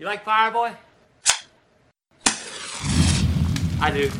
[0.00, 0.74] You like Fireboy?
[3.82, 4.10] I do.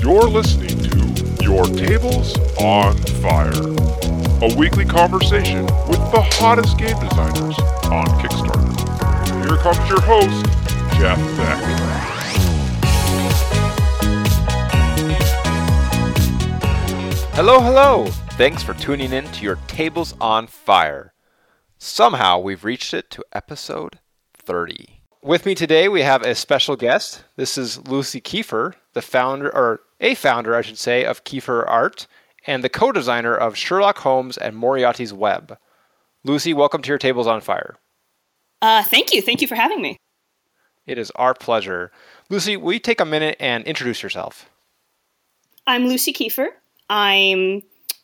[0.00, 3.50] You're listening to Your Tables on Fire,
[4.42, 7.58] a weekly conversation with the hottest game designers
[7.90, 9.44] on Kickstarter.
[9.44, 10.46] Here comes your host,
[10.96, 11.58] Jeff Beck.
[17.34, 18.06] Hello, hello!
[18.34, 21.12] Thanks for tuning in to your Tables on Fire.
[21.82, 24.00] Somehow we've reached it to episode
[24.36, 25.00] 30.
[25.22, 27.24] With me today we have a special guest.
[27.36, 32.06] This is Lucy Keifer, the founder, or a founder, I should say, of Keifer Art
[32.46, 35.56] and the co designer of Sherlock Holmes and Moriarty's Web.
[36.22, 37.76] Lucy, welcome to your Tables on Fire.
[38.60, 39.22] Uh, thank you.
[39.22, 39.96] Thank you for having me.
[40.86, 41.92] It is our pleasure.
[42.28, 44.50] Lucy, will you take a minute and introduce yourself?
[45.66, 46.48] I'm Lucy Keifer.
[46.90, 47.62] I'm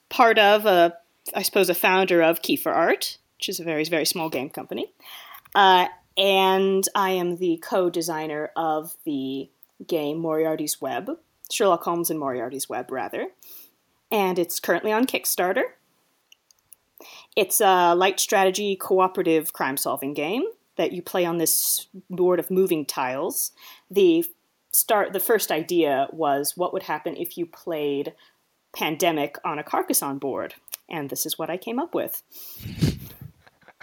[0.09, 0.97] part of a,
[1.35, 4.93] I suppose, a founder of Keifer Art, which is a very, very small game company.
[5.55, 5.87] Uh,
[6.17, 9.51] and I am the co designer of the
[9.87, 11.11] game Moriarty's Web,
[11.51, 13.29] Sherlock Holmes and Moriarty's Web, rather.
[14.11, 15.65] And it's currently on Kickstarter.
[17.35, 20.45] It's a light strategy cooperative crime solving game
[20.77, 23.53] that you play on this board of moving tiles.
[23.91, 24.25] The
[24.73, 28.15] start the first idea was what would happen if you played
[28.75, 30.55] Pandemic on a Carcassonne board,
[30.89, 32.23] and this is what I came up with.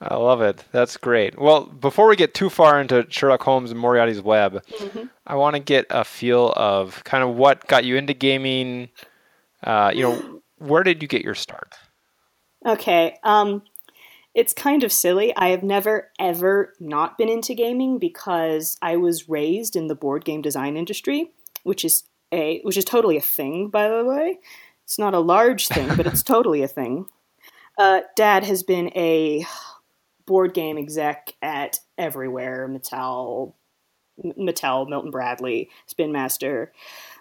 [0.00, 0.64] I love it.
[0.72, 1.38] That's great.
[1.38, 5.04] Well, before we get too far into Sherlock Holmes and Moriarty's Web, mm-hmm.
[5.26, 8.88] I want to get a feel of kind of what got you into gaming.
[9.62, 11.74] Uh, you know, where did you get your start?
[12.66, 13.16] Okay.
[13.22, 13.62] Um,
[14.34, 15.34] it's kind of silly.
[15.36, 20.24] I have never ever not been into gaming because I was raised in the board
[20.24, 21.30] game design industry,
[21.62, 24.38] which is a which is totally a thing, by the way.
[24.82, 27.06] It's not a large thing, but it's totally a thing.
[27.76, 29.44] Uh, Dad has been a
[30.26, 33.54] board game exec at everywhere Mattel,
[34.22, 36.72] Mattel, Milton Bradley, Spin Master,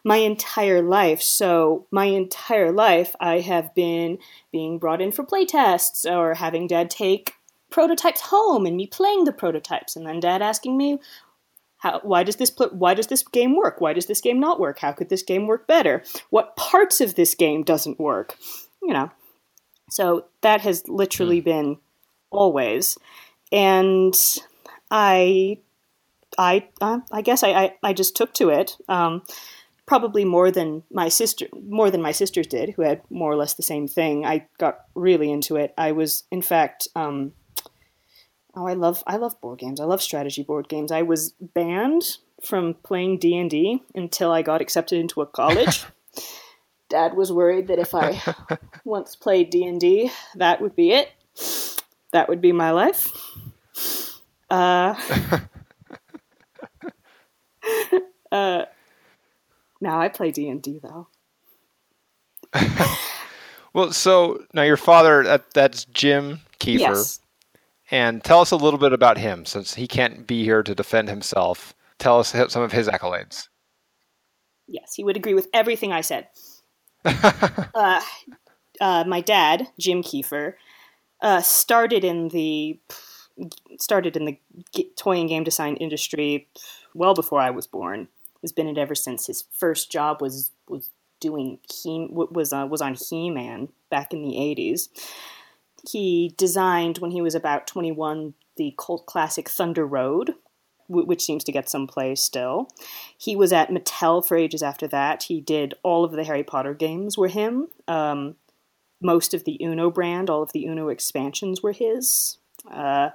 [0.04, 1.22] my entire life.
[1.22, 4.19] So, my entire life, I have been
[4.52, 7.36] being brought in for playtests or having dad take
[7.72, 11.00] prototypes home and me playing the prototypes, and then dad asking me,
[11.78, 13.81] how, why does this pl- why does this game work?
[13.81, 14.80] Why does this game not work?
[14.80, 16.03] How could this game work better?
[16.30, 18.38] What parts of this game doesn't work?
[18.81, 19.12] You know.
[19.94, 21.46] So that has literally mm.
[21.46, 21.78] been
[22.31, 22.98] always.
[23.52, 24.16] And
[24.90, 25.59] I,
[26.36, 28.76] I, uh, I guess I, I, I, just took to it.
[28.90, 29.22] Um,
[29.86, 33.54] probably more than my sister, more than my sisters did, who had more or less
[33.54, 34.26] the same thing.
[34.26, 35.76] I got really into it.
[35.78, 37.34] I was, in fact, um,
[38.56, 39.80] oh, I love, I love board games.
[39.80, 40.92] I love strategy board games.
[40.92, 45.86] I was banned from playing D and D until I got accepted into a college.
[46.94, 48.22] Dad was worried that if I
[48.86, 51.09] once played D and D, that would be it
[52.12, 53.12] that would be my life.
[54.48, 54.94] Uh,
[58.31, 58.66] uh,
[59.81, 61.08] now I play D and D though.
[63.74, 66.80] well, so now your father that, that's Jim Keifer.
[66.80, 67.20] Yes.
[67.90, 71.10] And tell us a little bit about him, since he can't be here to defend
[71.10, 71.74] himself.
[71.98, 73.48] Tell us some of his accolades.
[74.68, 76.28] Yes, he would agree with everything I said.
[77.75, 78.02] uh,
[78.81, 80.53] uh, my dad, Jim Keifer,
[81.22, 82.80] uh, started in the
[83.80, 84.38] started in the
[84.96, 86.47] toy and game design industry
[86.94, 88.08] well before I was born.
[88.42, 89.28] Has been it ever since.
[89.28, 94.22] His first job was was doing he was uh, was on He Man back in
[94.22, 94.90] the eighties.
[95.90, 100.36] He designed when he was about twenty one the cult classic Thunder Road,
[100.94, 102.70] which seems to get some play still.
[103.18, 105.24] He was at Mattel for ages after that.
[105.24, 107.68] He did all of the Harry Potter games were him.
[107.88, 108.36] Um,
[109.02, 112.38] most of the Uno brand, all of the Uno expansions were his.
[112.70, 113.09] Uh,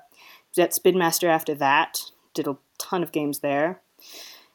[0.50, 2.02] was at Spin Master after that,
[2.34, 3.80] did a ton of games there.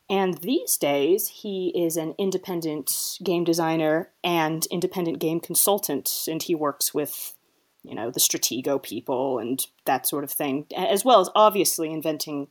[0.10, 6.54] And these days, he is an independent game designer and independent game consultant, and he
[6.54, 7.36] works with,
[7.84, 12.48] you know, the Stratego people and that sort of thing, as well as obviously inventing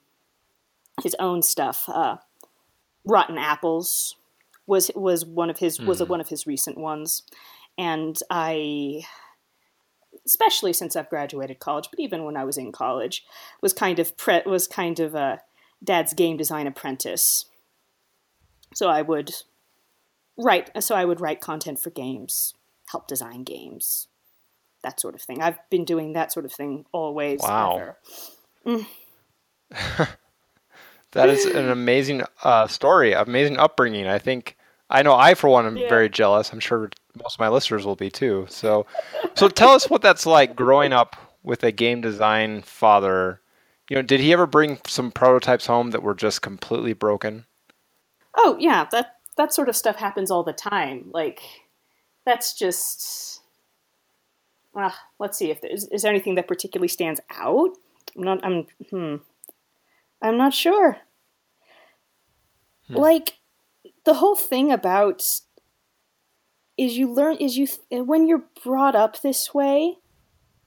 [1.03, 1.89] his own stuff.
[1.89, 2.17] Uh,
[3.05, 4.17] Rotten Apples
[4.67, 5.87] was was one of his mm.
[5.87, 6.07] was hmm.
[6.07, 7.23] one of his recent ones,
[7.79, 9.05] and I
[10.25, 13.25] especially since I've graduated college, but even when I was in college,
[13.61, 15.41] was kind of pre- was kind of a
[15.83, 17.47] dad's game design apprentice.
[18.75, 19.35] So I would
[20.39, 22.55] write so I would write content for games,
[22.91, 24.07] help design games,
[24.83, 25.43] that sort of thing.
[25.43, 27.41] I've been doing that sort of thing always.
[27.41, 27.97] Wow.
[28.65, 28.87] Mm.
[31.13, 34.07] that is an amazing uh, story, amazing upbringing.
[34.07, 34.57] I think
[34.91, 35.89] I know I for one am yeah.
[35.89, 36.53] very jealous.
[36.53, 36.91] I'm sure
[37.23, 38.47] most of my listeners will be too.
[38.49, 38.87] So,
[39.35, 43.41] so tell us what that's like growing up with a game design father,
[43.89, 47.47] you know, did he ever bring some prototypes home that were just completely broken?
[48.37, 51.11] Oh yeah, that that sort of stuff happens all the time.
[51.13, 51.41] Like
[52.25, 53.41] that's just.
[54.75, 57.71] Uh, let's see if there's is there anything that particularly stands out.
[58.17, 58.45] I'm not.
[58.45, 58.67] I'm.
[58.91, 59.17] Hmm.
[60.23, 60.99] I'm not sure.
[62.87, 62.95] Hmm.
[62.95, 63.39] Like
[64.05, 65.41] the whole thing about
[66.79, 69.99] is you learn is you when you're brought up this way,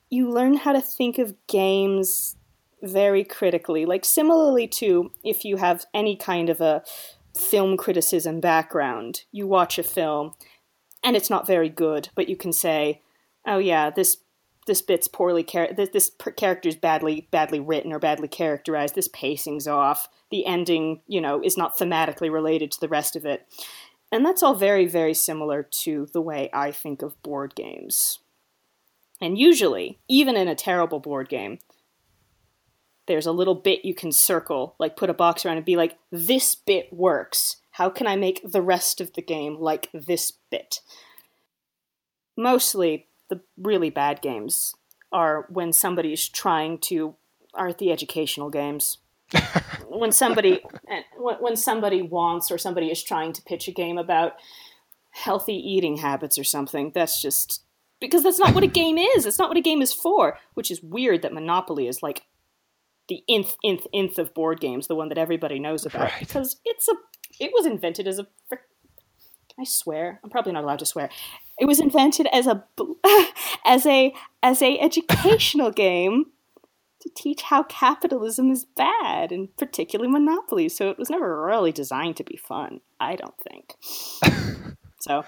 [0.09, 2.35] you learn how to think of games
[2.83, 3.85] very critically.
[3.85, 6.83] Like similarly to if you have any kind of a
[7.35, 10.33] film criticism background, you watch a film
[11.03, 13.01] and it's not very good, but you can say,
[13.45, 14.17] "Oh yeah, this
[14.65, 18.95] this bit's poorly char- this, this character's badly badly written or badly characterized.
[18.95, 20.07] This pacing's off.
[20.31, 23.47] The ending, you know, is not thematically related to the rest of it."
[24.11, 28.19] And that's all very very similar to the way I think of board games.
[29.21, 31.59] And usually, even in a terrible board game,
[33.07, 35.97] there's a little bit you can circle, like put a box around and be like,
[36.11, 37.57] this bit works.
[37.71, 40.81] How can I make the rest of the game like this bit?
[42.37, 44.75] Mostly, the really bad games
[45.11, 47.15] are when somebody's trying to,
[47.53, 48.97] are the educational games.
[49.89, 50.61] when somebody
[51.17, 54.33] when somebody wants or somebody is trying to pitch a game about
[55.09, 57.63] healthy eating habits or something that's just
[57.99, 60.69] because that's not what a game is It's not what a game is for which
[60.69, 62.21] is weird that monopoly is like
[63.09, 66.19] the nth nth nth of board games the one that everybody knows about Right.
[66.19, 66.93] because it's a
[67.39, 68.27] it was invented as a
[69.59, 71.09] i swear i'm probably not allowed to swear
[71.59, 72.63] it was invented as a
[73.65, 74.13] as a
[74.43, 76.25] as a educational game
[77.01, 82.15] to teach how capitalism is bad and particularly monopoly so it was never really designed
[82.17, 83.75] to be fun i don't think
[84.99, 85.23] so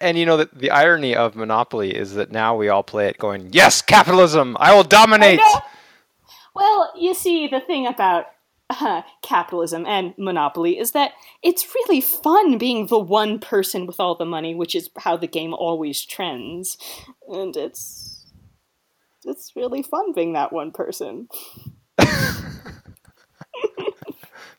[0.00, 3.18] And you know that the irony of Monopoly is that now we all play it
[3.18, 4.56] going, "Yes, capitalism!
[4.58, 5.60] I will dominate." know.
[6.54, 8.26] Well, you see, the thing about
[8.70, 11.12] uh, capitalism and monopoly is that
[11.42, 15.26] it's really fun being the one person with all the money, which is how the
[15.26, 16.76] game always trends,
[17.28, 18.26] and it's
[19.24, 21.28] it's really fun being that one person.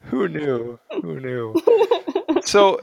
[0.04, 0.80] Who knew?
[1.02, 1.56] Who knew?
[2.44, 2.80] so,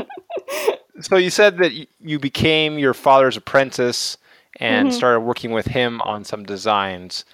[1.01, 4.17] so you said that you became your father's apprentice
[4.59, 7.25] and started working with him on some designs.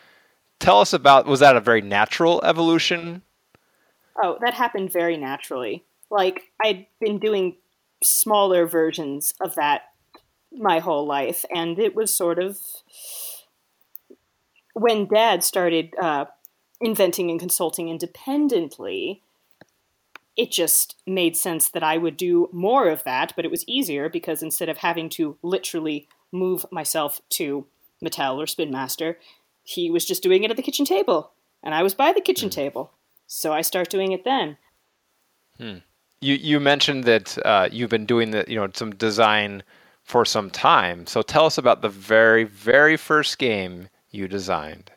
[0.58, 3.22] Tell us about was that a very natural evolution?
[4.20, 5.84] Oh, that happened very naturally.
[6.10, 7.56] Like I'd been doing
[8.02, 9.82] smaller versions of that
[10.52, 12.58] my whole life, and it was sort of
[14.74, 16.26] when Dad started uh,
[16.80, 19.22] inventing and consulting independently.
[20.34, 24.08] It just made sense that I would do more of that, but it was easier
[24.08, 27.66] because instead of having to literally move myself to
[28.02, 29.18] Mattel or Spin Master,
[29.62, 31.32] he was just doing it at the kitchen table,
[31.62, 32.92] and I was by the kitchen table.
[33.34, 34.58] So I start doing it then.
[35.58, 39.62] You you mentioned that uh, you've been doing the you know some design
[40.02, 41.06] for some time.
[41.06, 44.92] So tell us about the very very first game you designed.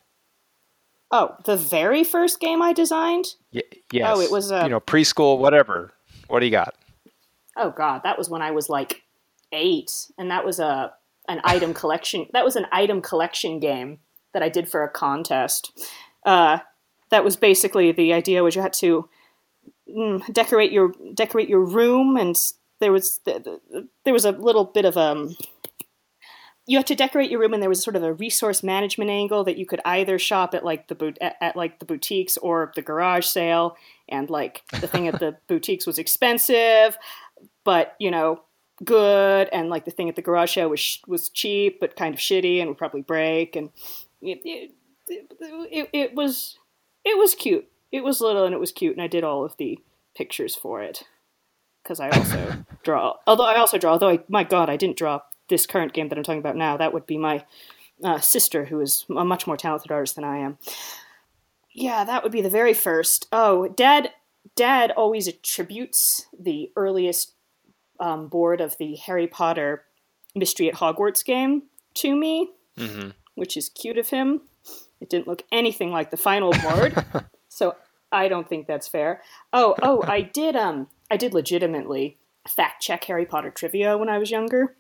[1.12, 3.26] Oh, the very first game I designed?
[3.54, 3.62] Y-
[3.94, 4.12] yes.
[4.14, 5.94] Oh, it was, uh, you know preschool whatever.
[6.28, 6.76] What do you got?
[7.56, 9.04] Oh god, that was when I was like
[9.54, 10.92] 8 and that was a
[11.30, 12.28] an item collection.
[12.34, 14.00] That was an item collection game
[14.34, 15.72] that I did for a contest.
[16.26, 16.60] Uh,
[17.16, 19.08] that was basically the idea was you had to
[19.90, 22.36] mm, decorate your decorate your room and
[22.82, 25.34] there was the, the, there was a little bit of um
[26.68, 29.46] you had to decorate your room and there was sort of a resource management angle
[29.46, 32.74] that you could either shop at like the boot at, at like the boutiques or
[32.76, 33.78] the garage sale
[34.10, 36.98] and like the thing at the boutiques was expensive
[37.64, 38.42] but you know
[38.84, 42.14] good and like the thing at the garage sale was sh- was cheap but kind
[42.14, 43.70] of shitty and would probably break and
[44.22, 44.72] it, it,
[45.08, 46.58] it, it was
[47.06, 47.68] it was cute.
[47.92, 49.80] It was little and it was cute and i did all of the
[50.16, 51.04] pictures for it.
[51.84, 55.22] Because i also draw although i also draw although i my god i didn't draw
[55.48, 56.76] this current game that i'm talking about now.
[56.76, 57.46] That would be my
[58.04, 60.58] uh, sister who is a much more talented artist than i am.
[61.74, 63.28] Yeah that would be the very first.
[63.32, 64.12] Oh dad
[64.56, 67.34] dad always attributes the earliest
[68.00, 69.84] um, board of the Harry Potter
[70.36, 71.64] Mystery at Hogwarts game
[71.96, 74.42] to me, hmm which is cute of him.
[75.02, 77.06] It didn't look anything like the final board,
[77.50, 77.76] so
[78.12, 79.22] I don't think that's fair.
[79.52, 84.18] Oh, oh, I did um I did legitimately fact check Harry Potter trivia when I
[84.18, 84.76] was younger.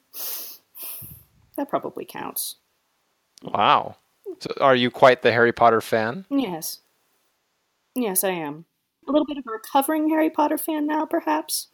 [1.58, 2.56] That probably counts.
[3.44, 3.98] Wow.
[4.40, 6.26] So are you quite the Harry Potter fan?
[6.30, 6.80] Yes.
[7.96, 8.66] Yes, I am.
[9.08, 11.68] A little bit of a recovering Harry Potter fan now, perhaps,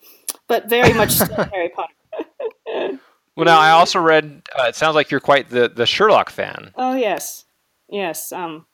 [0.48, 3.00] but very much still Harry Potter.
[3.38, 4.42] Well, now I also read.
[4.60, 6.72] Uh, it sounds like you're quite the the Sherlock fan.
[6.76, 7.46] Oh yes,
[7.92, 8.32] Yes.
[8.32, 8.66] Um,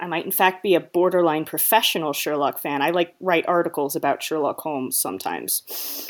[0.00, 2.80] I might, in fact, be a borderline professional Sherlock fan.
[2.80, 6.08] I like write articles about Sherlock Holmes sometimes.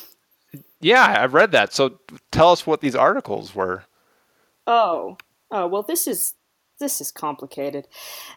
[0.80, 1.72] Yeah, I've read that.
[1.72, 1.98] So
[2.30, 3.84] tell us what these articles were.
[4.66, 5.16] Oh,
[5.50, 6.34] oh well, this is
[6.78, 7.86] this is complicated.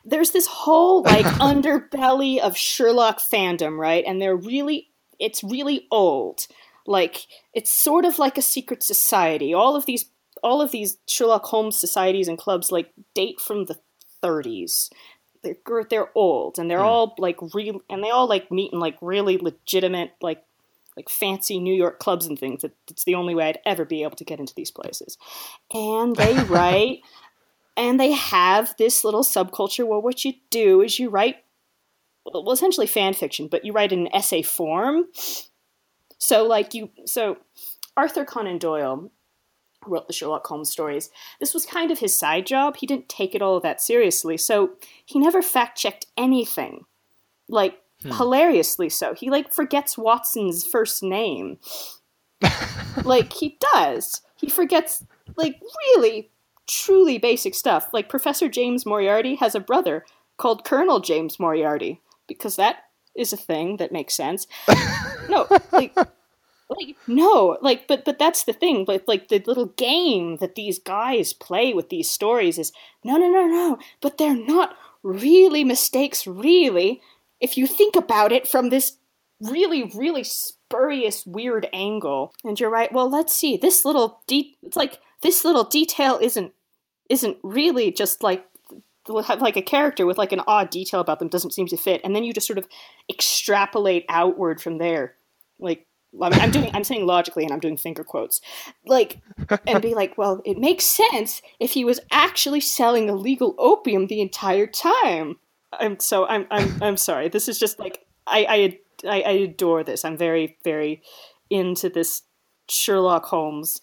[0.06, 4.04] There's this whole like underbelly of Sherlock fandom, right?
[4.06, 4.90] And they're really,
[5.20, 6.48] it's really old.
[6.86, 9.54] Like it's sort of like a secret society.
[9.54, 10.06] All of these,
[10.42, 13.80] all of these Sherlock Holmes societies and clubs like date from the
[14.24, 14.90] 30s.
[15.44, 16.86] They're they're old and they're Hmm.
[16.86, 20.44] all like real, and they all like meet in like really legitimate like
[20.98, 22.66] like fancy New York clubs and things.
[22.90, 25.18] It's the only way I'd ever be able to get into these places.
[25.74, 27.00] And they write,
[27.78, 31.38] and they have this little subculture where what you do is you write,
[32.26, 35.06] well, essentially fan fiction, but you write in an essay form.
[36.18, 37.38] So, like you, so
[37.96, 39.10] Arthur Conan Doyle
[39.86, 41.10] wrote the Sherlock Holmes stories.
[41.40, 42.78] This was kind of his side job.
[42.78, 44.72] He didn't take it all that seriously, so
[45.06, 46.86] he never fact checked anything.
[47.48, 48.12] Like hmm.
[48.12, 49.14] hilariously so.
[49.14, 51.58] He like forgets Watson's first name.
[53.04, 54.22] like he does.
[54.36, 55.06] He forgets
[55.36, 55.60] like
[55.96, 56.30] really
[56.68, 57.90] truly basic stuff.
[57.94, 60.06] Like Professor James Moriarty has a brother
[60.38, 62.84] called Colonel James Moriarty because that
[63.16, 64.48] is a thing that makes sense.
[65.30, 65.96] no, like
[66.70, 68.86] like no, like but but that's the thing.
[68.86, 72.72] But like the little game that these guys play with these stories is
[73.04, 77.02] no no no no, but they're not really mistakes really
[77.40, 78.98] if you think about it from this
[79.42, 82.34] really really spurious weird angle.
[82.44, 82.92] And you're right.
[82.92, 83.58] Well, let's see.
[83.58, 86.54] This little de- it's like this little detail isn't
[87.10, 88.46] isn't really just like
[89.08, 92.16] like a character with like an odd detail about them doesn't seem to fit and
[92.16, 92.68] then you just sort of
[93.10, 95.16] extrapolate outward from there
[95.60, 95.88] like
[96.22, 98.42] I'm, doing i'm saying logically and i'm doing finger quotes.
[98.86, 99.20] Like
[99.68, 104.22] and be like well it makes sense if he was actually selling illegal opium the
[104.22, 105.38] entire time.
[105.74, 107.30] I'm so i'm i'm, I'm sorry.
[107.30, 110.04] This is just like I, I i i adore this.
[110.04, 111.02] I'm very very
[111.50, 112.24] into this
[112.70, 113.80] sherlock holmes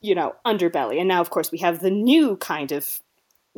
[0.00, 0.98] you know underbelly.
[0.98, 3.00] And now of course we have the new kind of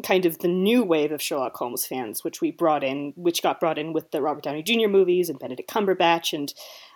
[0.02, 3.61] kind of the new wave of Sherlock Holmes fans, which we brought in, which got
[3.61, 4.88] brought in with the Robert Downey Jr.
[4.88, 6.52] movies and Benedict Cumberbatch and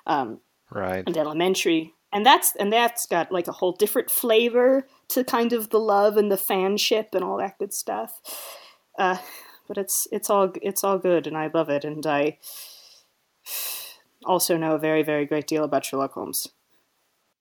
[0.07, 0.41] um,
[0.71, 1.05] Right.
[1.07, 5.71] and Elementary, and that's and that's got like a whole different flavor to kind of
[5.71, 8.21] the love and the fanship and all that good stuff.
[8.99, 9.19] Uh,
[9.69, 12.39] but it's it's all it's all good, and I love it, and I
[14.25, 16.49] also know a very very great deal about Sherlock Holmes.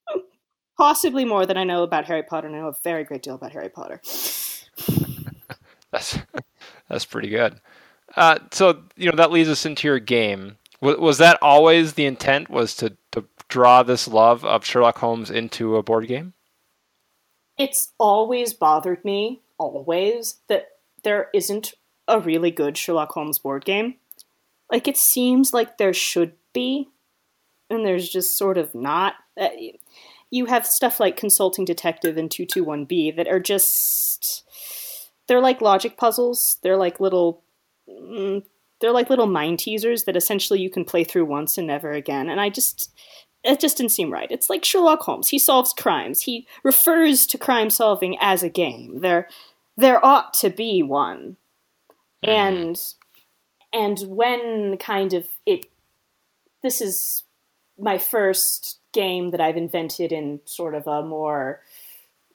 [0.77, 2.47] Possibly more than I know about Harry Potter.
[2.47, 4.01] and I know a very great deal about Harry Potter.
[5.91, 6.17] That's
[6.89, 7.59] that's pretty good.
[8.15, 10.57] Uh, so you know that leads us into your game.
[10.81, 12.49] Was, was that always the intent?
[12.49, 16.33] Was to to draw this love of Sherlock Holmes into a board game?
[17.61, 20.69] it's always bothered me, always, that
[21.03, 21.73] there isn't
[22.07, 23.95] a really good Sherlock Holmes board game.
[24.71, 26.89] Like, it seems like there should be,
[27.69, 29.15] and there's just sort of not.
[29.39, 29.49] Uh,
[30.29, 34.43] you have stuff like Consulting Detective and 221B that are just.
[35.27, 36.57] They're like logic puzzles.
[36.63, 37.43] They're like little.
[38.81, 42.29] They're like little mind teasers that essentially you can play through once and never again.
[42.29, 42.91] And I just
[43.43, 44.29] it just didn't seem right.
[44.29, 45.29] It's like Sherlock Holmes.
[45.29, 46.21] He solves crimes.
[46.21, 48.99] He refers to crime solving as a game.
[48.99, 49.27] There
[49.77, 51.37] there ought to be one.
[52.23, 52.29] Mm-hmm.
[52.29, 52.93] And
[53.73, 55.65] and when kind of it
[56.63, 57.23] this is
[57.79, 61.61] my first game that I've invented in sort of a more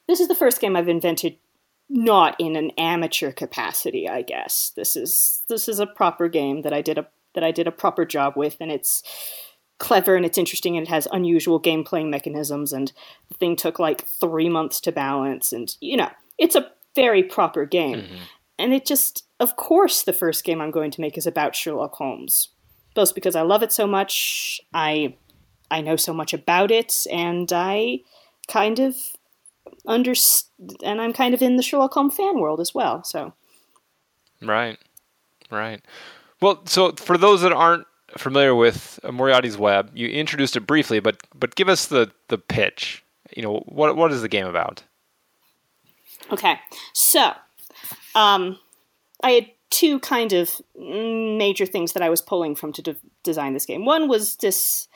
[0.07, 1.37] this is the first game I've invented
[1.89, 4.71] not in an amateur capacity, I guess.
[4.75, 7.71] This is this is a proper game that I did a that I did a
[7.71, 9.03] proper job with and it's
[9.79, 12.91] clever and it's interesting and it has unusual game playing mechanisms and
[13.29, 17.65] the thing took like three months to balance and you know it's a very proper
[17.65, 18.01] game.
[18.01, 18.15] Mm-hmm.
[18.59, 21.93] And it just of course the first game i'm going to make is about sherlock
[21.93, 22.49] holmes.
[22.95, 25.15] Both because i love it so much i
[25.69, 27.99] i know so much about it and i
[28.47, 28.95] kind of
[29.85, 30.13] under
[30.83, 33.33] and i'm kind of in the sherlock holmes fan world as well so
[34.41, 34.77] Right.
[35.49, 35.81] Right.
[36.41, 41.17] Well, so for those that aren't familiar with Moriarty's Web, you introduced it briefly, but
[41.33, 43.03] but give us the the pitch.
[43.35, 44.83] You know, what what is the game about?
[46.31, 46.59] Okay,
[46.93, 47.31] so
[48.13, 48.59] um,
[49.23, 53.53] I had two kind of major things that I was pulling from to de- design
[53.53, 53.85] this game.
[53.85, 54.87] One was this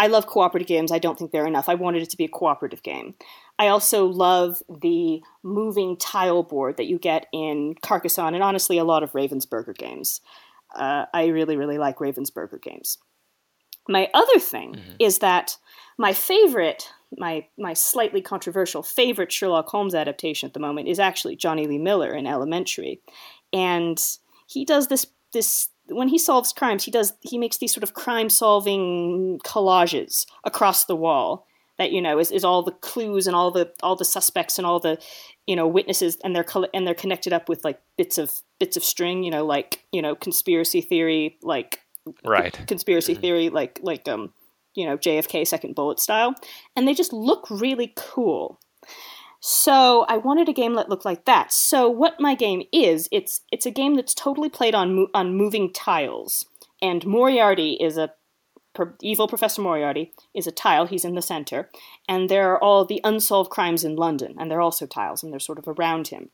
[0.00, 0.90] I love cooperative games.
[0.92, 1.68] I don't think they're enough.
[1.68, 3.14] I wanted it to be a cooperative game.
[3.60, 8.84] I also love the moving tile board that you get in Carcassonne and honestly a
[8.84, 10.22] lot of Ravensburger games.
[10.74, 12.96] Uh, I really, really like Ravensburger games.
[13.86, 15.58] My other thing is that
[15.98, 16.88] my favorite
[17.18, 21.76] my my slightly controversial favorite Sherlock Holmes adaptation at the moment is actually Jonny Lee
[21.76, 23.02] Miller in Elementary,
[23.52, 24.00] and
[24.46, 27.94] he does this this when he solves crimes he does he makes these sort of
[27.94, 31.46] crime solving collages across the wall
[31.80, 34.66] that you know is, is all the clues and all the all the suspects and
[34.66, 34.98] all the
[35.46, 36.44] you know witnesses and they're
[36.74, 40.02] and they're connected up with like bits of bits of string you know like you
[40.02, 41.80] know conspiracy theory like
[42.24, 43.22] right conspiracy mm-hmm.
[43.22, 44.30] theory like like um
[44.74, 46.34] you know JFK second bullet style
[46.76, 48.60] and they just look really cool
[49.42, 51.50] so I wanted a game that looked like that.
[51.50, 55.72] So what my game is, it's it's a game that's totally played on on moving
[55.72, 56.44] tiles.
[56.82, 58.10] And Moriarty is a
[59.02, 60.86] evil Professor Moriarty is a tile.
[60.86, 61.68] He's in the center,
[62.08, 65.40] and there are all the unsolved crimes in London, and they're also tiles, and they're
[65.40, 66.30] sort of around him.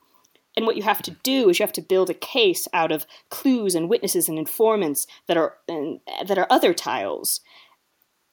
[0.57, 3.07] And what you have to do is you have to build a case out of
[3.29, 7.41] clues and witnesses and informants that are and, that are other tiles.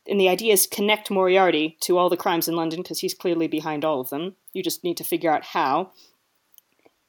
[0.08, 3.48] And the idea is connect Moriarty to all the crimes in London because he's clearly
[3.48, 4.36] behind all of them.
[4.54, 5.92] You just need to figure out how.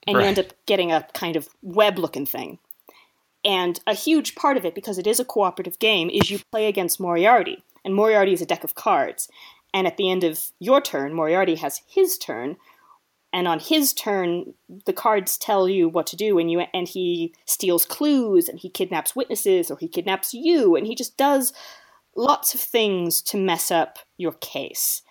[0.06, 0.22] And right.
[0.22, 2.58] you end up getting a kind of web looking thing.
[3.44, 6.66] And a huge part of it, because it is a cooperative game, is you play
[6.66, 7.62] against Moriarty.
[7.84, 9.28] And Moriarty is a deck of cards.
[9.74, 12.56] And at the end of your turn, Moriarty has his turn.
[13.32, 14.54] And on his turn,
[14.86, 18.70] the cards tell you what to do, and you and he steals clues, and he
[18.70, 21.52] kidnaps witnesses, or he kidnaps you, and he just does
[22.16, 25.02] lots of things to mess up your case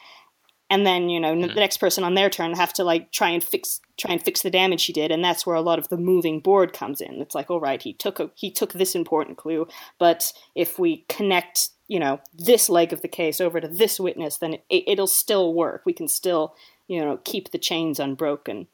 [0.69, 1.47] and then you know mm.
[1.47, 4.41] the next person on their turn have to like try and fix try and fix
[4.41, 7.21] the damage he did and that's where a lot of the moving board comes in.
[7.21, 9.67] It's like all right he took a, he took this important clue
[9.99, 14.37] but if we connect you know this leg of the case over to this witness
[14.37, 15.83] then it, it'll still work.
[15.85, 16.55] We can still
[16.87, 18.67] you know keep the chains unbroken.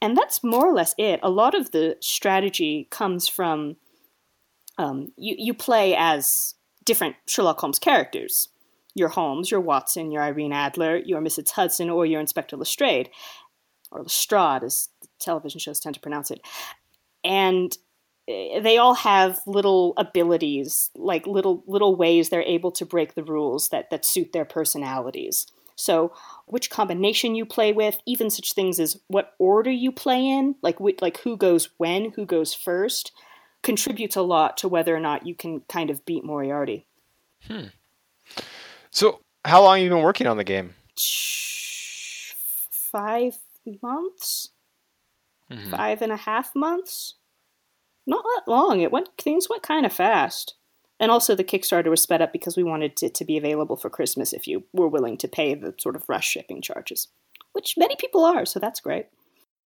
[0.00, 1.20] And that's more or less it.
[1.22, 3.76] A lot of the strategy comes from
[4.76, 8.48] um, you, you play as different sherlock holmes characters
[8.94, 11.50] your Holmes, your Watson, your Irene Adler, your Mrs.
[11.50, 13.10] Hudson, or your Inspector Lestrade,
[13.90, 16.40] or Lestrade, as television shows tend to pronounce it.
[17.24, 17.76] And
[18.28, 23.24] eh, they all have little abilities, like little little ways they're able to break the
[23.24, 25.46] rules that that suit their personalities.
[25.74, 26.12] So,
[26.46, 30.76] which combination you play with, even such things as what order you play in, like
[31.00, 33.12] like who goes when, who goes first,
[33.62, 36.86] contributes a lot to whether or not you can kind of beat Moriarty.
[37.46, 37.68] Hmm.
[38.92, 40.74] So, how long have you been working on the game?
[42.70, 43.38] Five
[43.82, 44.50] months,
[45.50, 45.70] mm-hmm.
[45.70, 47.14] five and a half months.
[48.06, 48.80] Not that long.
[48.80, 50.54] It went things went kind of fast.
[51.00, 53.90] And also, the Kickstarter was sped up because we wanted it to be available for
[53.90, 57.08] Christmas if you were willing to pay the sort of rush shipping charges,
[57.54, 58.44] which many people are.
[58.44, 59.06] So that's great.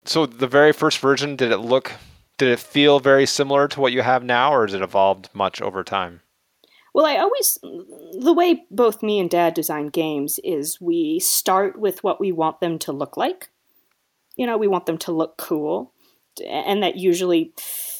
[0.05, 1.93] So the very first version, did it look,
[2.39, 5.61] did it feel very similar to what you have now, or has it evolved much
[5.61, 6.21] over time?
[6.97, 12.03] Well, I always, the way both me and dad design games is we start with
[12.03, 13.51] what we want them to look like.
[14.35, 15.93] You know, we want them to look cool,
[16.43, 17.53] and that usually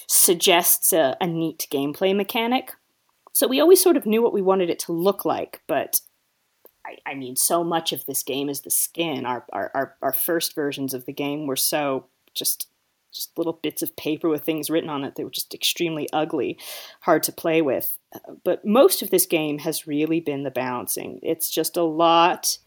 [0.07, 2.73] suggests a, a neat gameplay mechanic.
[3.35, 6.01] So we always sort of knew what we wanted it to look like, but
[6.87, 9.27] I, I mean, so much of this game is the skin.
[9.27, 12.71] Our, our, our, our first versions of the game were so just
[13.13, 15.15] just little bits of paper with things written on it.
[15.15, 16.59] They were just extremely ugly,
[17.01, 17.99] hard to play with.
[18.45, 21.21] But most of this game has really been the balancing.
[21.23, 22.59] It's just a lot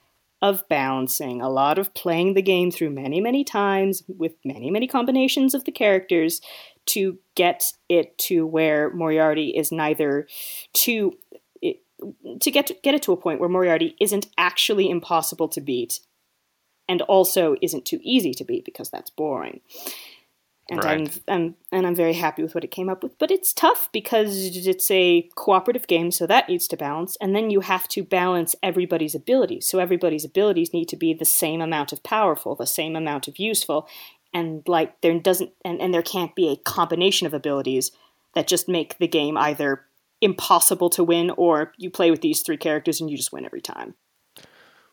[0.42, 4.88] of balancing, a lot of playing the game through many, many times with many, many
[4.88, 6.40] combinations of the characters
[6.88, 10.28] to get it to where Moriarty is neither
[10.74, 11.14] too
[12.40, 16.00] to get to, get it to a point where Moriarty isn't actually impossible to beat
[16.88, 19.60] and also isn't too easy to beat because that's boring
[20.70, 21.22] and right.
[21.28, 23.18] I'm, I'm and I'm very happy with what it came up with.
[23.18, 27.50] But it's tough because it's a cooperative game, so that needs to balance, and then
[27.50, 29.66] you have to balance everybody's abilities.
[29.66, 33.40] So everybody's abilities need to be the same amount of powerful, the same amount of
[33.40, 33.88] useful,
[34.34, 37.92] and like there doesn't and, and there can't be a combination of abilities
[38.36, 39.86] that just make the game either
[40.22, 43.62] impossible to win or you play with these three characters and you just win every
[43.62, 43.96] time.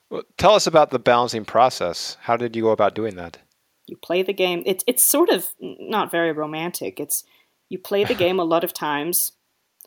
[0.09, 2.17] Well, tell us about the balancing process.
[2.23, 3.39] How did you go about doing that?
[3.87, 4.63] You play the game.
[4.67, 7.01] It's it's sort of not very romantic.
[7.01, 7.25] It's
[7.69, 9.33] you play the game a lot of times.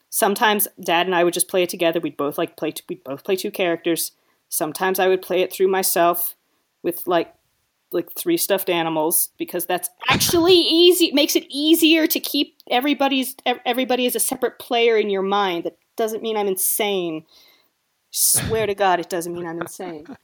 [0.09, 1.99] Sometimes Dad and I would just play it together.
[1.99, 2.73] We'd both like play.
[2.87, 4.11] We'd both play two characters.
[4.49, 6.35] Sometimes I would play it through myself
[6.81, 7.33] with like
[7.91, 11.05] like three stuffed animals because that's actually easy.
[11.05, 13.35] It makes it easier to keep everybody's
[13.65, 15.65] everybody as a separate player in your mind.
[15.65, 17.25] That doesn't mean I'm insane.
[18.11, 20.05] Swear to God, it doesn't mean I'm insane.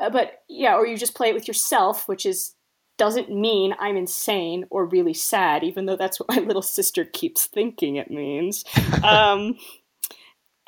[0.00, 2.54] Uh, but yeah, or you just play it with yourself, which is
[3.02, 7.46] doesn't mean I'm insane or really sad, even though that's what my little sister keeps
[7.46, 8.64] thinking it means.
[9.02, 9.58] um,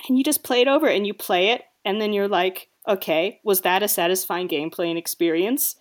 [0.08, 3.40] and you just play it over and you play it, and then you're like, Okay,
[3.44, 5.76] was that a satisfying gameplay and experience?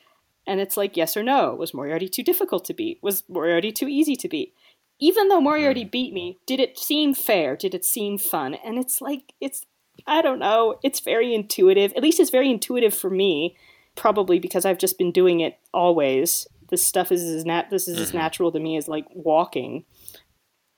[0.45, 1.55] And it's like yes or no.
[1.55, 2.99] Was Moriarty too difficult to beat?
[3.01, 4.53] Was Moriarty too easy to beat?
[4.99, 7.55] Even though Moriarty beat me, did it seem fair?
[7.57, 8.53] Did it seem fun?
[8.53, 9.65] And it's like it's
[10.05, 10.75] I don't know.
[10.83, 11.93] It's very intuitive.
[11.95, 13.57] At least it's very intuitive for me.
[13.95, 16.47] Probably because I've just been doing it always.
[16.69, 18.17] This stuff is as nat- this is as mm-hmm.
[18.17, 19.85] natural to me as like walking.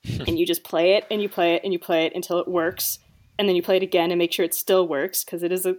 [0.26, 2.46] and you just play it and you play it and you play it until it
[2.46, 2.98] works,
[3.38, 5.66] and then you play it again and make sure it still works because it is
[5.66, 5.76] a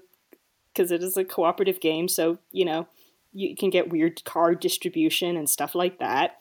[0.73, 2.07] because it is a cooperative game.
[2.07, 2.87] So you know
[3.33, 6.37] you can get weird card distribution and stuff like that.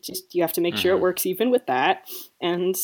[0.00, 1.02] Just you have to make sure it mm-hmm.
[1.02, 2.08] works even with that.
[2.40, 2.76] And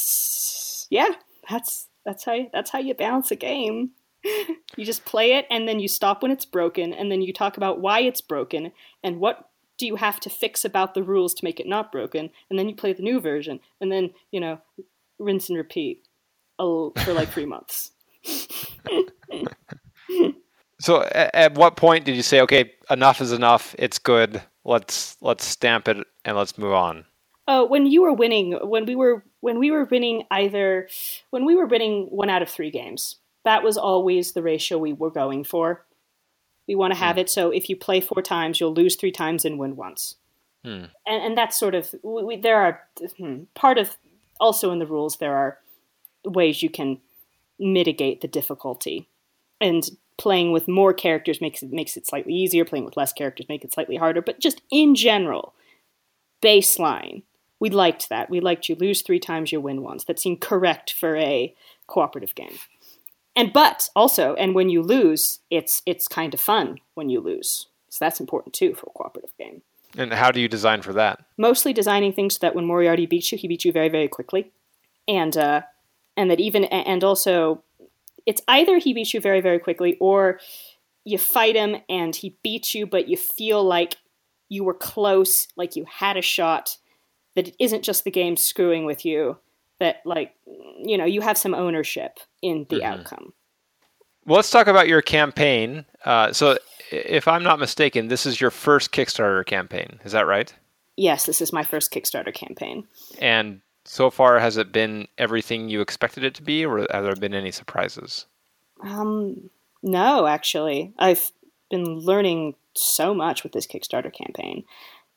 [0.91, 1.11] yeah,
[1.49, 3.91] that's that's how that's how you balance a game.
[4.25, 7.57] You just play it and then you stop when it's broken and then you talk
[7.57, 11.45] about why it's broken and what do you have to fix about the rules to
[11.45, 14.59] make it not broken and then you play the new version and then you know
[15.19, 16.07] rinse and repeat
[16.59, 17.93] for like three months
[20.81, 23.77] So at, at what point did you say, okay, enough is enough.
[23.79, 24.43] It's good.
[24.65, 27.05] Let's let's stamp it and let's move on.
[27.47, 30.89] Oh, when you were winning, when we were when we were winning either
[31.31, 34.93] when we were winning one out of three games, that was always the ratio we
[34.93, 35.85] were going for.
[36.69, 39.45] We want to have it so if you play four times, you'll lose three times
[39.45, 40.17] and win once.
[40.65, 40.85] Hmm.
[41.07, 42.81] And and that's sort of we, we, there are
[43.19, 43.97] hmm, part of
[44.39, 45.59] also in the rules there are
[46.25, 47.01] ways you can
[47.59, 49.09] mitigate the difficulty,
[49.61, 52.65] and playing with more characters makes it makes it slightly easier.
[52.65, 54.21] Playing with less characters make it slightly harder.
[54.21, 55.55] But just in general,
[56.43, 57.23] baseline,
[57.59, 58.29] we liked that.
[58.31, 60.05] We liked you lose three times, you win once.
[60.05, 61.55] That seemed correct for a
[61.87, 62.59] cooperative game.
[63.37, 67.67] And but also, and when you lose, it's it's kind of fun when you lose.
[67.89, 69.63] So that's important too for a cooperative game.
[69.97, 71.25] And how do you design for that?
[71.37, 74.51] Mostly designing things so that when Moriarty beats you, he beats you very very quickly,
[75.09, 75.63] and uh,
[76.17, 77.63] and that even and also,
[78.27, 80.41] it's either he beats you very very quickly or
[81.05, 83.97] you fight him and he beats you, but you feel like
[84.49, 86.77] you were close, like you had a shot.
[87.37, 89.39] That it isn't just the game screwing with you.
[89.81, 90.35] That like
[90.79, 93.33] you know you have some ownership in the outcome.
[94.27, 95.85] Well, let's talk about your campaign.
[96.05, 96.59] Uh, so,
[96.93, 99.99] if I'm not mistaken, this is your first Kickstarter campaign.
[100.05, 100.53] Is that right?
[100.97, 102.87] Yes, this is my first Kickstarter campaign.
[103.21, 107.17] And so far, has it been everything you expected it to be, or have there
[107.17, 108.27] been any surprises?
[108.83, 109.51] Um,
[109.83, 111.33] no, actually, I've
[111.71, 114.65] been learning so much with this Kickstarter campaign.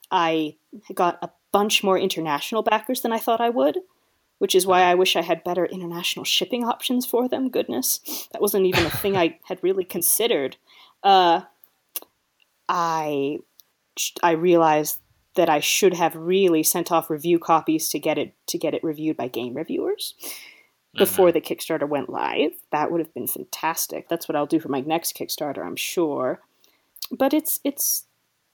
[0.09, 0.55] I
[0.93, 3.79] got a bunch more international backers than I thought I would,
[4.39, 7.49] which is why I wish I had better international shipping options for them.
[7.49, 10.57] Goodness, that wasn't even a thing I had really considered.
[11.03, 11.41] Uh,
[12.67, 13.39] I
[14.21, 14.99] I realized
[15.35, 18.83] that I should have really sent off review copies to get it to get it
[18.83, 20.15] reviewed by game reviewers
[20.95, 22.51] before the Kickstarter went live.
[22.71, 24.09] That would have been fantastic.
[24.09, 26.41] That's what I'll do for my next Kickstarter, I'm sure.
[27.11, 28.05] But it's it's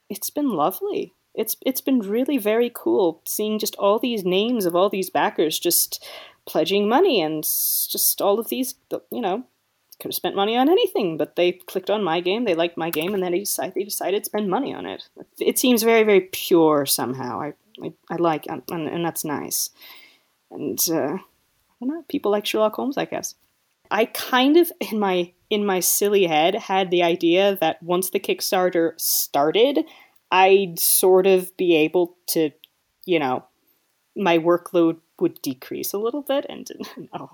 [0.09, 1.13] it's been lovely.
[1.35, 5.59] It's it's been really very cool seeing just all these names of all these backers
[5.59, 6.03] just
[6.45, 8.75] pledging money and just all of these
[9.11, 9.43] you know
[9.99, 12.89] could have spent money on anything, but they clicked on my game, they liked my
[12.89, 15.07] game, and then they decided they decided to spend money on it.
[15.39, 17.41] It seems very very pure somehow.
[17.41, 19.69] I I, I like and, and that's nice.
[20.51, 23.35] And uh, I don't know, people like Sherlock Holmes, I guess.
[23.91, 28.19] I kind of in my in my silly head had the idea that once the
[28.19, 29.79] Kickstarter started,
[30.31, 32.51] I'd sort of be able to,
[33.05, 33.45] you know,
[34.15, 36.67] my workload would decrease a little bit and
[37.13, 37.29] no.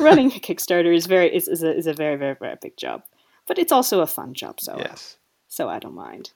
[0.00, 3.02] running a Kickstarter is very is, is a is a very, very, very big job.
[3.46, 5.16] But it's also a fun job, so Yes.
[5.48, 6.32] so I don't mind.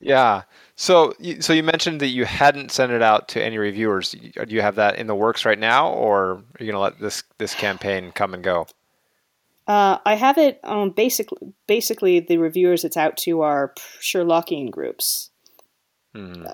[0.00, 0.42] Yeah.
[0.74, 4.10] So, you- so you mentioned that you hadn't sent it out to any reviewers.
[4.10, 6.98] Do you have that in the works right now, or are you going to let
[6.98, 8.66] this this campaign come and go?
[9.72, 15.30] Uh, I have it um, basically basically the reviewers it's out to are Sherlockian groups
[16.14, 16.44] Hmm.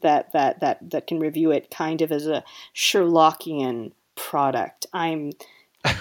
[0.00, 2.44] that that that that can review it kind of as a
[2.76, 4.86] Sherlockian product.
[4.92, 5.32] I'm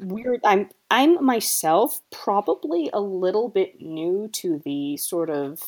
[0.00, 0.40] weird.
[0.44, 5.60] I'm I'm myself probably a little bit new to the sort of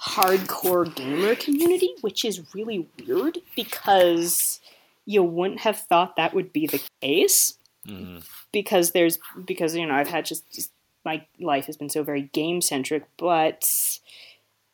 [0.00, 4.60] hardcore gamer community, which is really weird because
[5.04, 7.58] you wouldn't have thought that would be the case
[8.52, 10.70] because there's because you know I've had just, just
[11.04, 13.64] my life has been so very game centric, but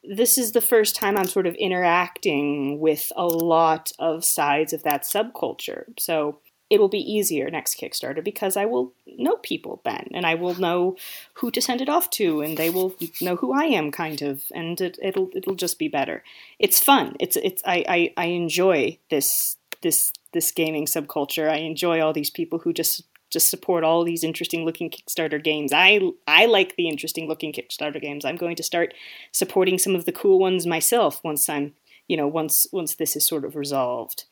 [0.02, 4.82] this is the first time I'm sort of interacting with a lot of sides of
[4.84, 5.84] that subculture.
[5.98, 6.38] So
[6.70, 10.54] it will be easier next Kickstarter because I will know people then, and I will
[10.54, 10.96] know
[11.34, 14.44] who to send it off to, and they will know who I am, kind of,
[14.54, 16.22] and it, it'll it'll just be better.
[16.60, 17.16] It's fun.
[17.18, 21.50] It's it's I, I I enjoy this this this gaming subculture.
[21.50, 25.72] I enjoy all these people who just just support all these interesting looking Kickstarter games.
[25.72, 28.24] I I like the interesting looking Kickstarter games.
[28.24, 28.94] I'm going to start
[29.32, 31.74] supporting some of the cool ones myself once I'm,
[32.08, 34.24] you know, once once this is sort of resolved.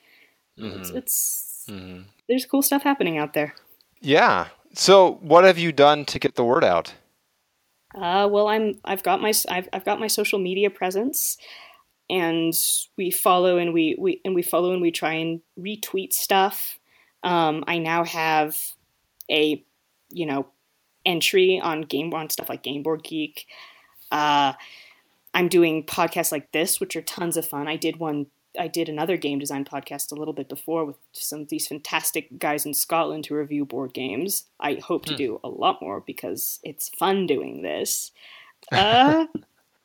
[0.58, 0.80] Mm-hmm.
[0.80, 2.02] It's, it's mm-hmm.
[2.28, 3.54] there's cool stuff happening out there.
[4.00, 4.48] Yeah.
[4.74, 6.94] So, what have you done to get the word out?
[7.94, 11.38] Uh, well, I'm I've got my I've, I've got my social media presence,
[12.10, 12.54] and
[12.96, 16.78] we follow and we, we and we follow and we try and retweet stuff.
[17.22, 18.58] Um, I now have
[19.30, 19.62] a
[20.10, 20.46] you know
[21.04, 23.46] entry on game on stuff like Game Board Geek.
[24.10, 24.54] Uh,
[25.34, 27.68] I'm doing podcasts like this, which are tons of fun.
[27.68, 28.26] I did one
[28.58, 32.38] I did another game design podcast a little bit before with some of these fantastic
[32.38, 34.44] guys in Scotland who review board games.
[34.58, 35.18] I hope to hmm.
[35.18, 38.12] do a lot more because it's fun doing this.
[38.72, 39.26] Uh,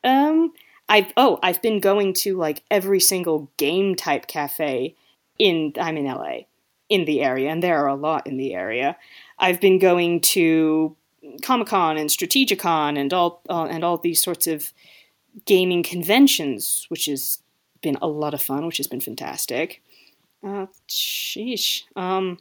[0.02, 0.52] um,
[0.88, 4.96] I've oh, I've been going to like every single game type cafe
[5.38, 6.40] in I'm in LA
[6.88, 8.96] in the area, and there are a lot in the area.
[9.38, 10.96] I've been going to
[11.42, 14.72] Comic Con and Strategicon and all uh, and all these sorts of
[15.46, 17.40] gaming conventions, which has
[17.82, 19.82] been a lot of fun, which has been fantastic.
[20.42, 21.84] Uh, sheesh.
[21.96, 22.38] Um,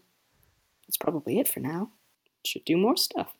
[0.87, 1.91] that's probably it for now.
[2.45, 3.33] Should do more stuff.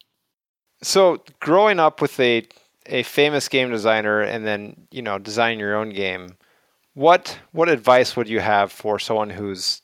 [0.82, 2.44] So, growing up with a
[2.86, 6.38] a famous game designer and then you know designing your own game,
[6.94, 9.82] what what advice would you have for someone who's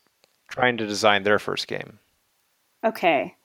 [0.49, 1.99] trying to design their first game?
[2.83, 3.35] Okay,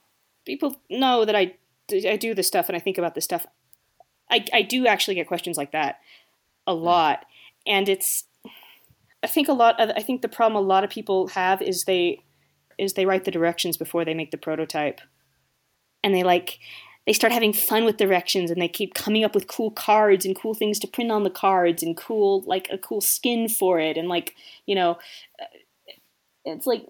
[0.44, 1.54] people know that I
[1.90, 3.46] I do this stuff and I think about this stuff.
[4.30, 6.00] I I do actually get questions like that
[6.66, 6.82] a hmm.
[6.82, 7.26] lot,
[7.66, 8.24] and it's
[9.22, 11.84] I think a lot of I think the problem a lot of people have is
[11.84, 12.20] they
[12.78, 15.00] is they write the directions before they make the prototype.
[16.02, 16.58] And they like
[17.06, 20.34] they start having fun with directions and they keep coming up with cool cards and
[20.36, 23.96] cool things to print on the cards and cool like a cool skin for it
[23.96, 24.34] and like,
[24.66, 24.92] you know,
[25.40, 25.44] uh,
[26.44, 26.86] it's like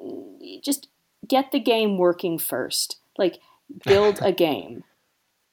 [0.62, 0.88] just
[1.26, 2.98] get the game working first.
[3.18, 3.38] Like
[3.84, 4.84] build a game.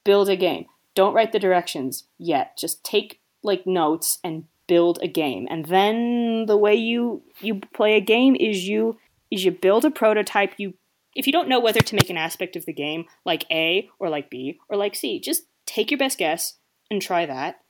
[0.04, 0.66] Build a game.
[0.94, 2.56] Don't write the directions yet.
[2.56, 5.46] Just take like notes and build a game.
[5.50, 8.98] And then the way you you play a game is you
[9.30, 10.54] is you build a prototype.
[10.58, 10.74] You
[11.14, 14.08] if you don't know whether to make an aspect of the game like A or
[14.08, 16.58] like B or like C, just take your best guess
[16.90, 17.60] and try that.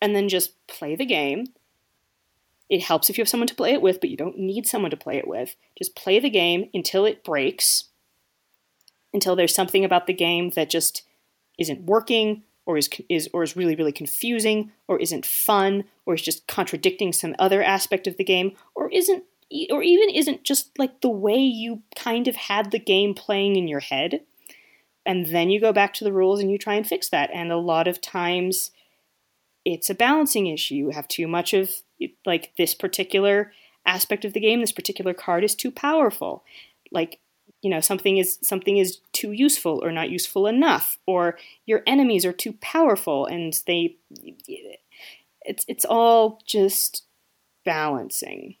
[0.00, 1.46] And then just play the game.
[2.68, 4.90] It helps if you have someone to play it with, but you don't need someone
[4.90, 5.54] to play it with.
[5.78, 7.84] Just play the game until it breaks,
[9.12, 11.02] until there's something about the game that just
[11.58, 16.22] isn't working or is is or is really really confusing or isn't fun or is
[16.22, 19.24] just contradicting some other aspect of the game or isn't
[19.70, 23.68] or even isn't just like the way you kind of had the game playing in
[23.68, 24.20] your head
[25.06, 27.52] and then you go back to the rules and you try and fix that and
[27.52, 28.70] a lot of times
[29.64, 30.74] it's a balancing issue.
[30.74, 31.70] You have too much of
[32.26, 33.52] like this particular
[33.86, 36.44] aspect of the game this particular card is too powerful.
[36.90, 37.20] Like
[37.62, 42.26] you know something is something is too useful or not useful enough or your enemies
[42.26, 43.96] are too powerful and they
[45.42, 47.04] it's it's all just
[47.64, 48.56] balancing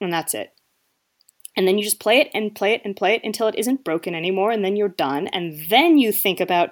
[0.00, 0.52] and that's it
[1.56, 3.84] and then you just play it and play it and play it until it isn't
[3.84, 6.70] broken anymore and then you're done and then you think about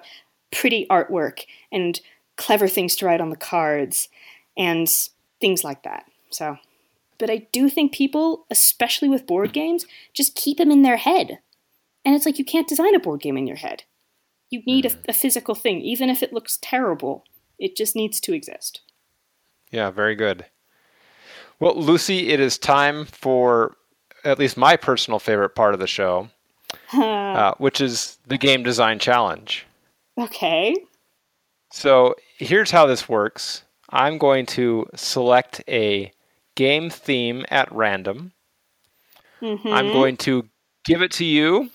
[0.51, 2.01] pretty artwork and
[2.37, 4.09] clever things to write on the cards
[4.57, 4.89] and
[5.39, 6.57] things like that so
[7.23, 11.39] but I do think people, especially with board games, just keep them in their head.
[12.03, 13.83] And it's like you can't design a board game in your head.
[14.49, 15.05] You need a, mm.
[15.07, 17.23] a physical thing, even if it looks terrible.
[17.57, 18.81] It just needs to exist.
[19.71, 20.47] Yeah, very good.
[21.63, 23.77] Well, Lucy, it is time for
[24.25, 26.27] at least my personal favorite part of the show,
[26.93, 29.65] uh, which is the game design challenge.
[30.17, 30.75] Okay.
[31.71, 36.11] So here's how this works I'm going to select a
[36.55, 38.33] game theme at random.
[39.41, 39.69] Mm-hmm.
[39.69, 40.49] I'm going to
[40.83, 41.69] give it to you.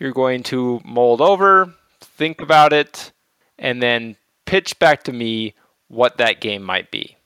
[0.00, 3.12] You're going to mold over, think about it,
[3.60, 5.54] and then pitch back to me
[5.86, 7.16] what that game might be.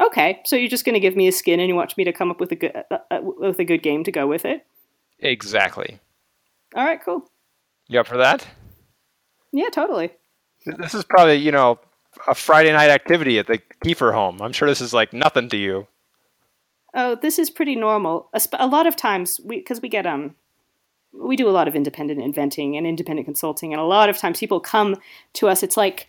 [0.00, 2.12] Okay, so you're just going to give me a skin and you want me to
[2.12, 4.64] come up with a good uh, uh, with a good game to go with it.
[5.18, 5.98] Exactly.
[6.74, 7.28] All right, cool.
[7.88, 8.46] You up for that?
[9.52, 10.10] Yeah, totally.
[10.66, 11.78] This is probably you know
[12.26, 14.40] a Friday night activity at the Keifer home.
[14.40, 15.86] I'm sure this is like nothing to you
[16.94, 18.28] oh, this is pretty normal.
[18.32, 20.34] A, a lot of times, we because we get um,
[21.12, 24.40] we do a lot of independent inventing and independent consulting, and a lot of times
[24.40, 24.96] people come
[25.34, 25.62] to us.
[25.62, 26.08] It's like,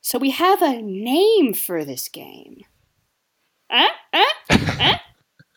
[0.00, 2.62] so we have a name for this game.
[3.70, 4.94] Uh, uh, uh?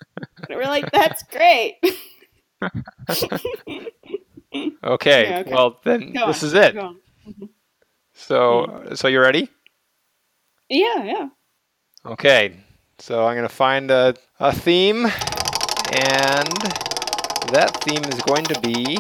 [0.50, 1.76] we're like, that's great.
[4.84, 6.48] okay, yeah, okay, well then Go this on.
[6.48, 6.76] is it.
[6.76, 7.46] Mm-hmm.
[8.14, 8.94] So, mm-hmm.
[8.96, 9.50] so you ready?
[10.70, 11.30] Yeah, yeah.
[12.06, 12.56] Okay,
[13.00, 15.12] so I'm going to find a, a theme, and
[17.52, 18.98] that theme is going to be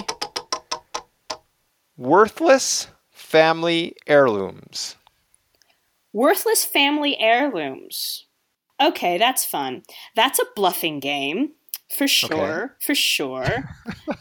[2.01, 4.95] Worthless family heirlooms.
[6.11, 8.25] Worthless family heirlooms.
[8.81, 9.83] Okay, that's fun.
[10.15, 11.51] That's a bluffing game
[11.91, 12.75] for sure.
[12.79, 13.69] For sure.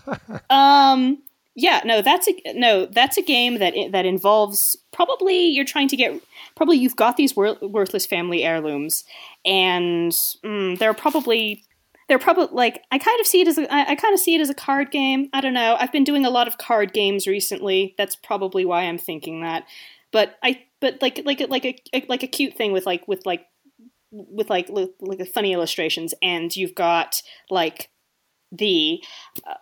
[0.51, 1.23] um,
[1.55, 5.97] yeah, no, that's a no, that's a game that that involves probably you're trying to
[5.97, 6.21] get
[6.57, 9.05] probably you've got these wor- worthless family heirlooms,
[9.45, 11.65] and mm, they're probably
[12.09, 14.35] they're probably like I kind of see it as a, I, I kind of see
[14.35, 15.29] it as a card game.
[15.33, 15.77] I don't know.
[15.79, 17.95] I've been doing a lot of card games recently.
[17.99, 19.65] That's probably why I'm thinking that.
[20.13, 23.47] But I but like like like a like a cute thing with like with like
[24.11, 24.69] with like
[25.01, 27.91] like funny illustrations, and you've got like
[28.53, 29.03] the.
[29.47, 29.55] Uh,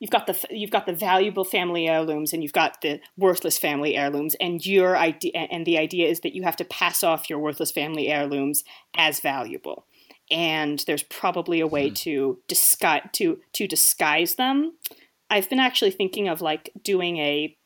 [0.00, 3.96] you've got the you've got the valuable family heirlooms and you've got the worthless family
[3.96, 7.38] heirlooms and your idea and the idea is that you have to pass off your
[7.38, 8.64] worthless family heirlooms
[8.96, 9.86] as valuable
[10.30, 11.94] and there's probably a way hmm.
[11.94, 14.72] to disguise to to disguise them
[15.30, 17.56] i've been actually thinking of like doing a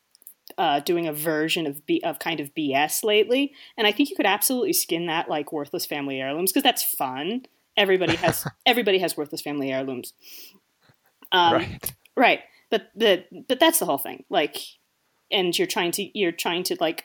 [0.59, 4.17] uh, doing a version of B, of kind of BS lately, and I think you
[4.17, 7.47] could absolutely skin that like worthless family heirlooms because that's fun.
[7.77, 10.13] Everybody has everybody has worthless family heirlooms.
[11.33, 11.95] Um, right.
[12.17, 12.41] Right.
[12.71, 14.25] But the but that's the whole thing.
[14.29, 14.59] Like,
[15.31, 17.05] and you're trying to you're trying to like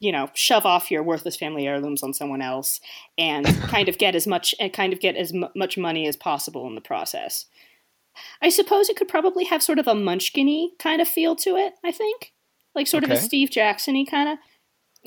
[0.00, 2.80] you know shove off your worthless family heirlooms on someone else
[3.16, 6.16] and kind of get as much and kind of get as m- much money as
[6.16, 7.46] possible in the process
[8.40, 11.74] i suppose it could probably have sort of a munchkin kind of feel to it
[11.84, 12.32] i think
[12.78, 13.12] like sort okay.
[13.12, 14.38] of a Steve Jacksony kind of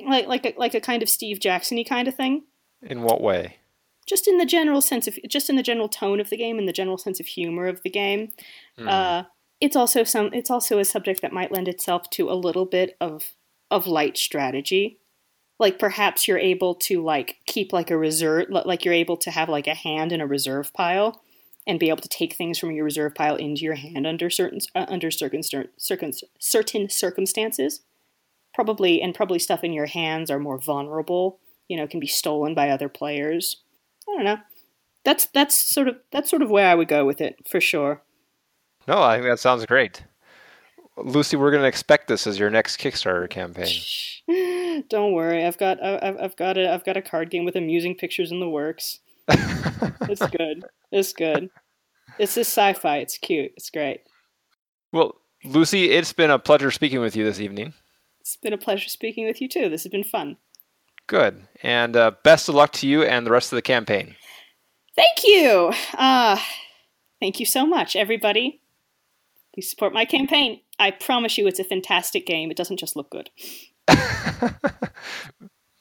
[0.05, 2.43] like like a, like a kind of Steve Jacksony kind of thing.
[2.81, 3.57] In what way?
[4.05, 6.67] Just in the general sense of just in the general tone of the game and
[6.67, 8.33] the general sense of humor of the game.
[8.77, 8.89] Mm.
[8.89, 9.23] Uh,
[9.61, 12.97] it's also some it's also a subject that might lend itself to a little bit
[12.99, 13.31] of
[13.69, 14.99] of light strategy.
[15.57, 19.47] Like perhaps you're able to like keep like a reserve like you're able to have
[19.47, 21.21] like a hand in a reserve pile
[21.71, 24.59] and be able to take things from your reserve pile into your hand under certain
[24.75, 27.79] uh, under certain, certain certain circumstances.
[28.53, 31.39] Probably and probably stuff in your hands are more vulnerable.
[31.69, 33.61] You know, can be stolen by other players.
[34.05, 34.39] I don't know.
[35.05, 38.03] That's that's sort of that's sort of where I would go with it for sure.
[38.85, 40.03] No, I think that sounds great.
[40.97, 44.83] Lucy, we're going to expect this as your next Kickstarter campaign.
[44.89, 47.95] Don't worry, I've got I've, I've got a I've got a card game with amusing
[47.95, 48.99] pictures in the works.
[49.29, 50.65] it's good.
[50.91, 51.49] It's good.
[52.19, 52.97] It's just sci-fi.
[52.97, 53.51] It's cute.
[53.55, 54.01] It's great.
[54.91, 57.73] Well, Lucy, it's been a pleasure speaking with you this evening.
[58.19, 59.69] It's been a pleasure speaking with you too.
[59.69, 60.37] This has been fun.
[61.07, 61.47] Good.
[61.63, 64.15] And uh, best of luck to you and the rest of the campaign.
[64.95, 65.73] Thank you.
[65.97, 66.37] Uh,
[67.19, 68.61] thank you so much, everybody.
[69.53, 70.61] Please support my campaign.
[70.79, 72.51] I promise you it's a fantastic game.
[72.51, 73.29] It doesn't just look good.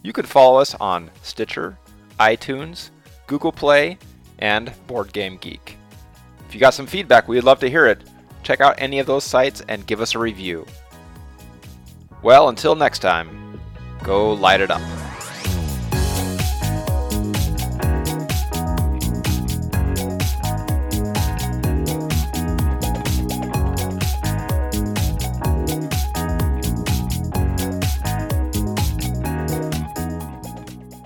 [0.03, 1.77] You can follow us on Stitcher,
[2.19, 2.89] iTunes,
[3.27, 3.97] Google Play,
[4.39, 5.77] and Board Game Geek.
[6.47, 8.01] If you got some feedback, we'd love to hear it.
[8.43, 10.65] Check out any of those sites and give us a review.
[12.23, 13.59] Well, until next time,
[14.03, 14.81] go light it up.